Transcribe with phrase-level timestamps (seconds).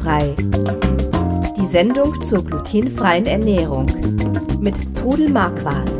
[0.00, 0.34] Glutenfrei.
[1.56, 3.86] Die Sendung zur glutenfreien Ernährung
[4.60, 5.90] mit Trudel Marquardt.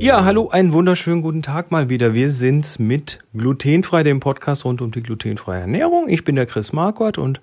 [0.00, 2.14] Ja, hallo, einen wunderschönen guten Tag mal wieder.
[2.14, 6.08] Wir sind mit Glutenfrei, dem Podcast rund um die glutenfreie Ernährung.
[6.08, 7.40] Ich bin der Chris Marquardt und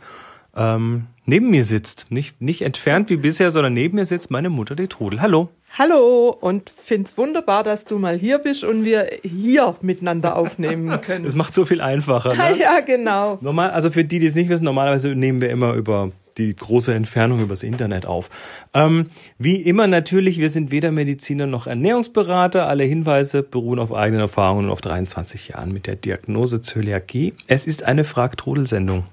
[0.55, 4.75] ähm, neben mir sitzt, nicht, nicht entfernt wie bisher, sondern neben mir sitzt meine Mutter,
[4.75, 5.21] die Trudel.
[5.21, 5.49] Hallo.
[5.77, 11.23] Hallo und find's wunderbar, dass du mal hier bist und wir hier miteinander aufnehmen können.
[11.23, 12.35] Das macht so viel einfacher.
[12.35, 12.57] Ne?
[12.59, 13.37] Ja, genau.
[13.41, 16.93] Normal, also für die, die es nicht wissen, normalerweise nehmen wir immer über die große
[16.93, 18.29] Entfernung übers Internet auf.
[18.73, 22.67] Ähm, wie immer natürlich, wir sind weder Mediziner noch Ernährungsberater.
[22.67, 27.33] Alle Hinweise beruhen auf eigenen Erfahrungen und auf 23 Jahren mit der Diagnose Zöliakie.
[27.47, 29.05] Es ist eine Frag-Trudel-Sendung.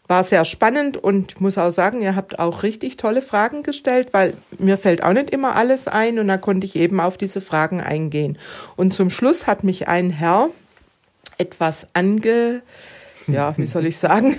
[0.06, 4.08] War sehr spannend und ich muss auch sagen, ihr habt auch richtig tolle Fragen gestellt,
[4.12, 7.40] weil mir fällt auch nicht immer alles ein und da konnte ich eben auf diese
[7.40, 8.36] Fragen eingehen.
[8.76, 10.50] Und zum Schluss hat mich ein Herr
[11.38, 12.62] etwas ange
[13.26, 14.36] ja, wie soll ich sagen?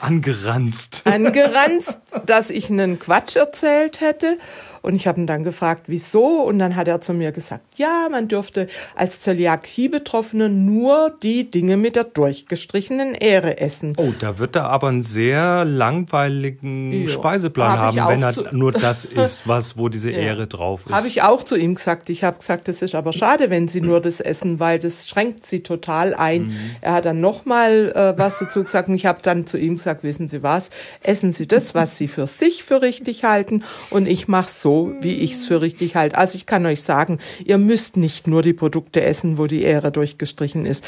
[0.00, 1.02] Angeranzt.
[1.04, 4.38] Angeranzt, dass ich einen Quatsch erzählt hätte.
[4.84, 6.42] Und ich habe ihn dann gefragt, wieso?
[6.42, 11.78] Und dann hat er zu mir gesagt, ja, man dürfte als Zöliakie-Betroffene nur die Dinge
[11.78, 13.94] mit der durchgestrichenen Ähre essen.
[13.96, 17.08] Oh, da wird er aber einen sehr langweiligen jo.
[17.08, 20.18] Speiseplan hab haben, wenn er nur das ist, was, wo diese ja.
[20.18, 20.92] Ähre drauf ist.
[20.92, 22.10] Habe ich auch zu ihm gesagt.
[22.10, 25.46] Ich habe gesagt, es ist aber schade, wenn sie nur das essen, weil das schränkt
[25.46, 26.48] sie total ein.
[26.48, 26.56] Mhm.
[26.82, 30.02] Er hat dann nochmal äh, was dazu gesagt und ich habe dann zu ihm gesagt,
[30.02, 30.68] wissen Sie was,
[31.02, 35.14] essen Sie das, was Sie für sich für richtig halten und ich mache so wie
[35.14, 36.16] ich es für richtig halte.
[36.16, 39.90] Also ich kann euch sagen, ihr müsst nicht nur die Produkte essen, wo die Ähre
[39.90, 40.84] durchgestrichen ist.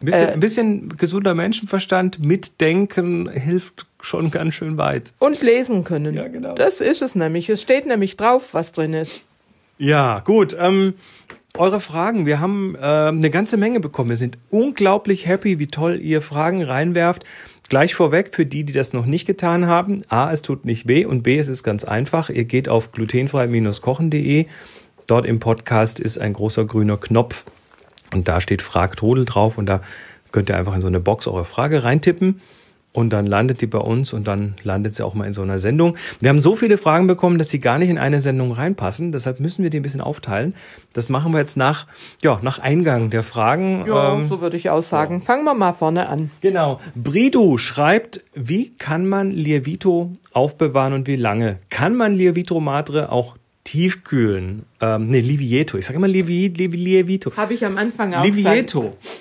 [0.00, 5.12] Ein bisschen, äh, ein bisschen gesunder Menschenverstand, mitdenken hilft schon ganz schön weit.
[5.18, 6.14] Und lesen können.
[6.14, 6.54] Ja, genau.
[6.54, 7.48] Das ist es nämlich.
[7.48, 9.22] Es steht nämlich drauf, was drin ist.
[9.78, 10.56] Ja, gut.
[10.58, 10.94] Ähm,
[11.56, 12.26] eure Fragen.
[12.26, 14.10] Wir haben äh, eine ganze Menge bekommen.
[14.10, 17.24] Wir sind unglaublich happy, wie toll ihr Fragen reinwerft.
[17.70, 20.02] Gleich vorweg für die, die das noch nicht getan haben.
[20.08, 22.28] A, es tut nicht weh und B, es ist ganz einfach.
[22.28, 24.46] Ihr geht auf glutenfrei-kochen.de.
[25.06, 27.44] Dort im Podcast ist ein großer grüner Knopf
[28.12, 29.82] und da steht Frag Todel drauf und da
[30.32, 32.40] könnt ihr einfach in so eine Box eure Frage reintippen
[32.92, 35.58] und dann landet die bei uns und dann landet sie auch mal in so einer
[35.58, 35.96] Sendung.
[36.20, 39.12] Wir haben so viele Fragen bekommen, dass die gar nicht in eine Sendung reinpassen.
[39.12, 40.54] Deshalb müssen wir die ein bisschen aufteilen.
[40.92, 41.86] Das machen wir jetzt nach,
[42.22, 43.84] ja, nach Eingang der Fragen.
[43.86, 45.20] Ja, ähm, so würde ich auch sagen.
[45.20, 45.20] Ja.
[45.20, 46.30] Fangen wir mal vorne an.
[46.40, 46.80] Genau.
[46.96, 51.58] Bridu schreibt, wie kann man Lievito aufbewahren und wie lange?
[51.70, 54.64] Kann man Lievito Madre auch tiefkühlen?
[54.80, 55.78] Ähm, nee, Livieto.
[55.78, 57.36] Ich sage immer Lievi, Lievi, Lievito.
[57.36, 58.80] Habe ich am Anfang auch Livieto.
[58.80, 59.19] Gesagt.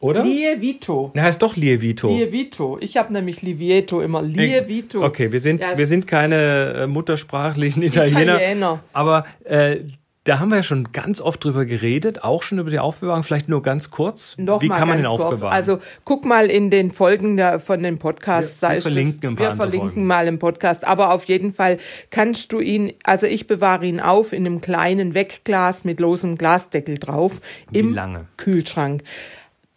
[0.00, 0.24] Oder?
[0.24, 1.12] Lievito.
[1.14, 2.08] Der heißt doch Lievito.
[2.08, 2.78] Lievito.
[2.80, 4.22] Ich habe nämlich Livieto immer.
[4.22, 5.04] Lievito.
[5.04, 8.36] Okay, wir sind, ja, wir sind keine äh, muttersprachlichen Italiener.
[8.36, 8.82] Italiener.
[8.94, 9.80] Aber äh,
[10.24, 13.24] da haben wir ja schon ganz oft drüber geredet, auch schon über die Aufbewahrung.
[13.24, 14.36] Vielleicht nur ganz kurz.
[14.38, 15.20] Noch Wie kann man den kurz.
[15.20, 15.52] aufbewahren?
[15.54, 18.62] Also guck mal in den Folgen der, von den Podcasts.
[18.62, 20.86] Wir, wir verlinken, das, wir verlinken mal im Podcast.
[20.86, 21.76] Aber auf jeden Fall
[22.08, 26.98] kannst du ihn, also ich bewahre ihn auf in einem kleinen Wegglas mit losem Glasdeckel
[26.98, 27.40] drauf.
[27.70, 28.26] Wie Im lange?
[28.38, 29.02] Kühlschrank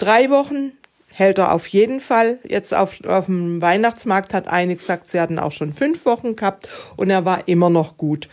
[0.03, 0.71] drei Wochen
[1.13, 2.39] hält er auf jeden Fall.
[2.47, 6.67] Jetzt auf, auf dem Weihnachtsmarkt hat einige gesagt, sie hatten auch schon fünf Wochen gehabt
[6.95, 8.27] und er war immer noch gut.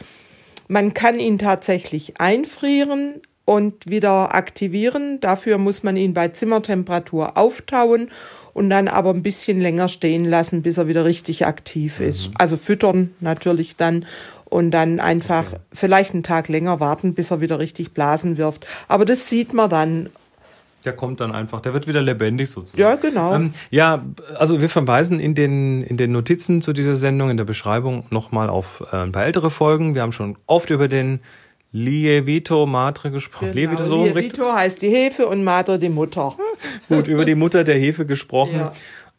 [0.69, 5.21] Man kann ihn tatsächlich einfrieren und wieder aktivieren.
[5.21, 8.11] Dafür muss man ihn bei Zimmertemperatur auftauen
[8.55, 12.29] und dann aber ein bisschen länger stehen lassen, bis er wieder richtig aktiv ist.
[12.29, 12.35] Mhm.
[12.39, 14.07] Also füttern natürlich dann
[14.45, 15.61] und dann einfach okay.
[15.73, 18.67] vielleicht einen Tag länger warten, bis er wieder richtig Blasen wirft.
[18.89, 20.11] Aber das sieht man dann.
[20.85, 22.81] Der kommt dann einfach, der wird wieder lebendig sozusagen.
[22.81, 23.35] Ja, genau.
[23.35, 24.05] Ähm, ja,
[24.37, 28.49] also wir verweisen in den, in den Notizen zu dieser Sendung, in der Beschreibung nochmal
[28.49, 29.95] auf äh, ein paar ältere Folgen.
[29.95, 31.21] Wir haben schon oft über den
[31.73, 33.53] Lievito Matre gesprochen.
[33.53, 33.73] Genau.
[33.73, 36.35] Lievito, so Lievito heißt die Hefe und Matre die Mutter.
[36.89, 38.57] Gut, über die Mutter der Hefe gesprochen.
[38.57, 38.73] Ja.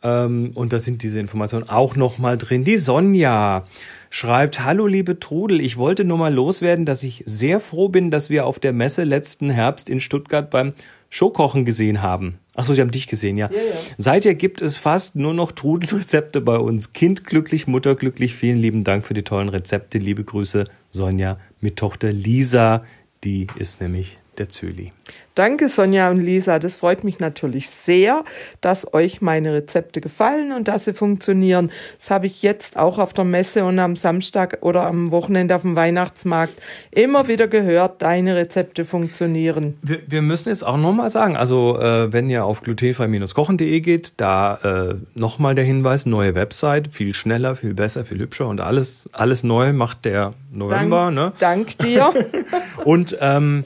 [0.04, 2.63] Ähm, und da sind diese Informationen auch nochmal drin.
[2.63, 3.66] Die Sonja
[4.10, 8.30] schreibt, Hallo liebe Trudel, ich wollte nur mal loswerden, dass ich sehr froh bin, dass
[8.30, 10.74] wir auf der Messe letzten Herbst in Stuttgart beim
[11.13, 12.40] Showkochen gesehen haben.
[12.56, 13.50] Achso, sie haben dich gesehen, ja.
[13.52, 13.75] ja, ja.
[13.98, 16.94] Seither gibt es fast nur noch Trudels Rezepte bei uns.
[16.94, 18.34] Kind glücklich, Mutter glücklich.
[18.34, 19.98] Vielen lieben Dank für die tollen Rezepte.
[19.98, 22.86] Liebe Grüße, Sonja mit Tochter Lisa.
[23.25, 24.92] Die ist nämlich der Zöli.
[25.36, 28.25] Danke Sonja und Lisa, das freut mich natürlich sehr,
[28.60, 31.72] dass euch meine Rezepte gefallen und dass sie funktionieren.
[31.98, 35.62] Das habe ich jetzt auch auf der Messe und am Samstag oder am Wochenende auf
[35.62, 36.54] dem Weihnachtsmarkt
[36.92, 39.78] immer wieder gehört, deine Rezepte funktionieren.
[39.81, 44.56] Wir, wir müssen jetzt auch nochmal sagen, also äh, wenn ihr auf glutenfrei-kochen.de geht, da
[44.92, 49.44] äh, nochmal der Hinweis, neue Website, viel schneller, viel besser, viel hübscher und alles, alles
[49.44, 51.06] neu macht der November.
[51.06, 51.34] Dank, ne?
[51.39, 52.13] dank dir.
[52.84, 53.63] und ähm,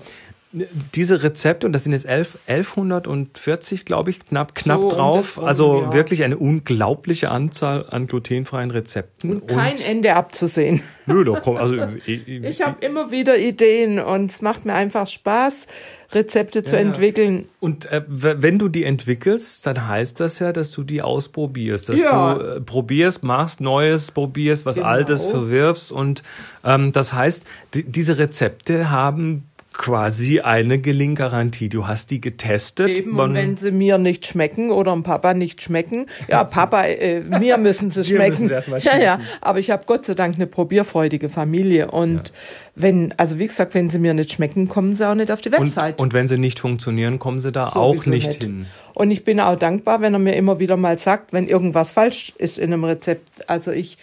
[0.94, 5.38] diese Rezepte, und das sind jetzt 11, 1140, glaube ich, knapp, knapp so drauf.
[5.38, 5.94] Um also ja.
[5.94, 9.42] wirklich eine unglaubliche Anzahl an glutenfreien Rezepten.
[9.42, 10.82] Und kein und Ende abzusehen.
[11.06, 11.76] Nö, doch, komm, also
[12.06, 15.68] ich, ich, ich habe immer wieder Ideen und es macht mir einfach Spaß.
[16.12, 17.50] Rezepte zu ja, entwickeln.
[17.60, 22.00] Und äh, wenn du die entwickelst, dann heißt das ja, dass du die ausprobierst, dass
[22.00, 22.36] ja.
[22.36, 24.88] du äh, probierst, machst Neues, probierst, was genau.
[24.88, 26.24] Altes verwirfst und
[26.64, 31.70] ähm, das heißt, diese Rezepte haben quasi eine Gelinggarantie.
[31.70, 32.90] Du hast die getestet.
[32.90, 37.22] Eben, und wenn sie mir nicht schmecken oder dem Papa nicht schmecken, ja, Papa, äh,
[37.22, 38.48] mir müssen sie schmecken.
[38.48, 38.82] schmecken.
[38.82, 42.34] Ja, ja, aber ich habe Gott sei Dank eine probierfreudige Familie und ja.
[42.76, 45.52] wenn, also wie gesagt, wenn sie mir nicht schmecken, kommen sie auch nicht auf die
[45.52, 46.00] Website.
[46.00, 48.66] Und, und wenn sie nicht funktionieren, kommen sie da Sowieso auch nicht, nicht hin.
[48.94, 52.34] Und ich bin auch dankbar, wenn er mir immer wieder mal sagt, wenn irgendwas falsch
[52.38, 53.50] ist in einem Rezept.
[53.50, 53.98] Also ich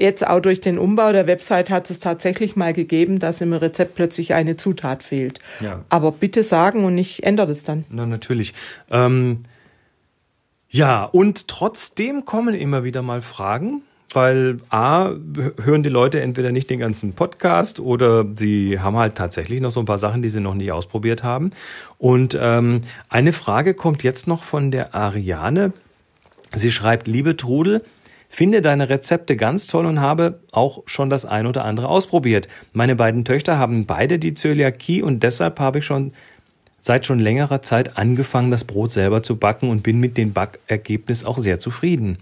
[0.00, 3.96] Jetzt auch durch den Umbau der Website hat es tatsächlich mal gegeben, dass im Rezept
[3.96, 5.40] plötzlich eine Zutat fehlt.
[5.60, 5.84] Ja.
[5.88, 7.84] Aber bitte sagen und ich ändere das dann.
[7.90, 8.54] Na, natürlich.
[8.90, 9.40] Ähm,
[10.68, 15.14] ja, und trotzdem kommen immer wieder mal Fragen, weil A,
[15.60, 19.80] hören die Leute entweder nicht den ganzen Podcast oder sie haben halt tatsächlich noch so
[19.80, 21.50] ein paar Sachen, die sie noch nicht ausprobiert haben.
[21.98, 25.72] Und ähm, eine Frage kommt jetzt noch von der Ariane.
[26.54, 27.82] Sie schreibt, liebe Trudel,
[28.28, 32.46] Finde deine Rezepte ganz toll und habe auch schon das ein oder andere ausprobiert.
[32.72, 36.12] Meine beiden Töchter haben beide die Zöliakie und deshalb habe ich schon
[36.80, 41.24] seit schon längerer Zeit angefangen, das Brot selber zu backen und bin mit dem Backergebnis
[41.24, 42.18] auch sehr zufrieden.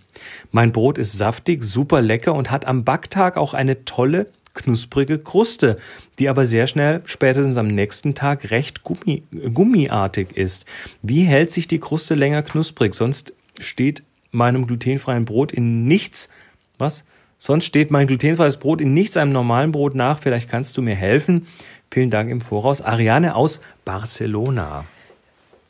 [0.50, 5.76] Mein Brot ist saftig, super lecker und hat am Backtag auch eine tolle, knusprige Kruste,
[6.18, 9.22] die aber sehr schnell, spätestens am nächsten Tag, recht gummi,
[9.52, 10.64] gummiartig ist.
[11.02, 12.94] Wie hält sich die Kruste länger knusprig?
[12.94, 14.02] Sonst steht
[14.36, 16.28] meinem glutenfreien Brot in nichts,
[16.78, 17.04] was?
[17.38, 20.18] Sonst steht mein glutenfreies Brot in nichts einem normalen Brot nach.
[20.18, 21.46] Vielleicht kannst du mir helfen.
[21.90, 22.80] Vielen Dank im Voraus.
[22.80, 24.86] Ariane aus Barcelona.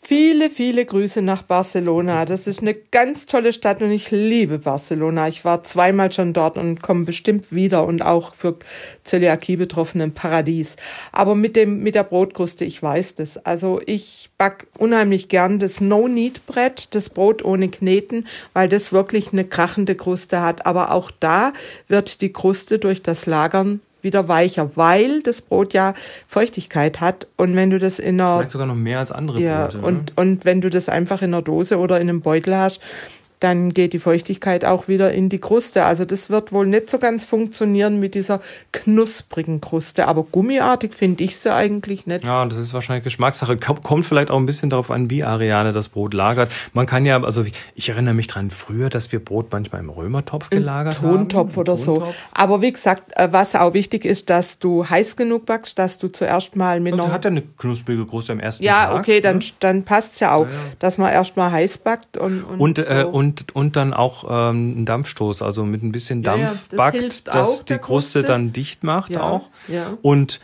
[0.09, 2.27] Viele, viele Grüße nach Barcelona.
[2.27, 5.27] Das ist eine ganz tolle Stadt und ich liebe Barcelona.
[5.27, 8.55] Ich war zweimal schon dort und komme bestimmt wieder und auch für
[9.03, 10.77] Zöliakie-Betroffene ein Paradies.
[11.11, 13.37] Aber mit dem, mit der Brotkruste, ich weiß das.
[13.45, 19.45] Also ich back unheimlich gern das No-Need-Brett, das Brot ohne Kneten, weil das wirklich eine
[19.45, 20.67] krachende Kruste hat.
[20.67, 21.53] Aber auch da
[21.89, 25.95] wird die Kruste durch das Lagern wieder weicher, weil das Brot ja
[26.27, 27.27] Feuchtigkeit hat.
[27.37, 28.39] Und wenn du das in einer.
[28.39, 29.79] Vielleicht sogar noch mehr als andere ja, Brote.
[29.79, 30.13] Und, ne?
[30.17, 32.81] und wenn du das einfach in einer Dose oder in einem Beutel hast,
[33.41, 35.85] dann geht die Feuchtigkeit auch wieder in die Kruste.
[35.85, 38.41] Also das wird wohl nicht so ganz funktionieren mit dieser
[38.73, 40.09] knusprigen Kruste.
[40.09, 42.25] Aber gummiartig finde ich sie eigentlich nicht.
[42.25, 43.57] Ja, das ist wahrscheinlich Geschmackssache.
[43.57, 46.51] Kommt vielleicht auch ein bisschen darauf an, wie Ariane das Brot lagert.
[46.73, 50.51] Man kann ja, also ich erinnere mich dran früher, dass wir Brot manchmal im Römertopf
[50.51, 51.61] gelagert Im Tontopf haben.
[51.61, 52.07] oder Tontopf.
[52.07, 52.15] so.
[52.33, 56.09] Aber wie gesagt, äh, was auch wichtig ist, dass du heiß genug backst, dass du
[56.09, 58.93] zuerst mal mit also hat ja eine knusprige Kruste am ersten ja, Tag.
[58.93, 59.45] Ja, okay, dann, ne?
[59.61, 60.59] dann passt es ja auch, ja, ja.
[60.79, 62.45] dass man erst mal heiß backt und...
[62.45, 63.09] Und, und, äh, so.
[63.09, 66.59] und und, und dann auch ähm, einen Dampfstoß, also mit ein bisschen Dampf ja, ja,
[66.71, 69.49] das backt, dass die Kruste, Kruste, dann dicht macht ja, auch.
[70.03, 70.41] Und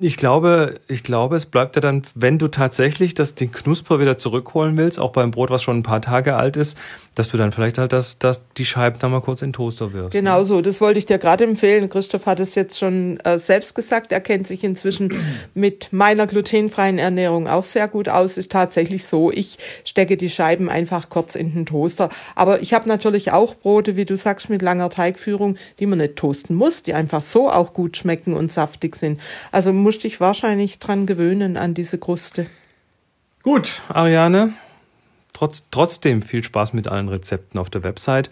[0.00, 4.18] Ich glaube, ich glaube, es bleibt ja dann, wenn du tatsächlich das, den Knusper wieder
[4.18, 6.76] zurückholen willst, auch beim Brot, was schon ein paar Tage alt ist,
[7.14, 9.92] dass du dann vielleicht halt das, das, die Scheiben dann mal kurz in den Toaster
[9.92, 10.14] wirfst.
[10.14, 10.20] Ne?
[10.20, 10.44] Genau ne?
[10.44, 11.88] so, das wollte ich dir gerade empfehlen.
[11.88, 14.12] Christoph hat es jetzt schon äh, selbst gesagt.
[14.12, 15.14] Er kennt sich inzwischen
[15.54, 18.36] mit meiner glutenfreien Ernährung auch sehr gut aus.
[18.36, 22.08] Ist tatsächlich so, ich stecke die Scheiben einfach kurz in den Toaster.
[22.36, 26.16] Aber ich habe natürlich auch Brote, wie du sagst, mit langer Teigführung, die man nicht
[26.16, 29.20] toasten muss, die einfach so auch gut schmecken und saftig sind.
[29.68, 32.46] Also musst dich wahrscheinlich dran gewöhnen an diese Kruste.
[33.42, 34.54] Gut, Ariane,
[35.34, 38.30] trotz, trotzdem viel Spaß mit allen Rezepten auf der Website.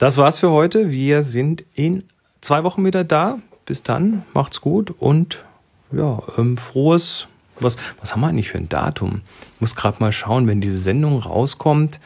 [0.00, 0.90] Das war's für heute.
[0.90, 2.02] Wir sind in
[2.40, 3.38] zwei Wochen wieder da.
[3.64, 5.44] Bis dann, macht's gut und
[5.92, 7.28] ja, ähm, frohes.
[7.60, 9.20] Was, was haben wir eigentlich für ein Datum?
[9.54, 12.00] Ich muss gerade mal schauen, wenn diese Sendung rauskommt,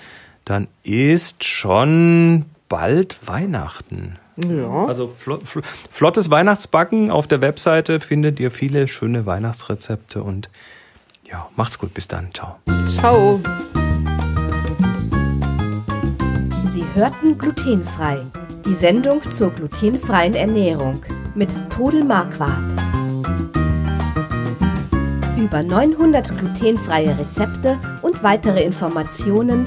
[0.45, 4.19] dann ist schon bald Weihnachten.
[4.37, 4.87] Ja.
[4.87, 5.43] Also flott,
[5.91, 10.51] flottes Weihnachtsbacken auf der Webseite findet ihr viele schöne Weihnachtsrezepte und
[11.25, 12.33] ja, macht's gut, bis dann.
[12.35, 12.57] Ciao.
[12.87, 13.41] Ciao.
[16.69, 18.21] Sie hörten glutenfrei.
[18.65, 21.01] Die Sendung zur glutenfreien Ernährung
[21.35, 22.53] mit Todel Marquardt.
[25.39, 29.67] Über 900 glutenfreie Rezepte und weitere Informationen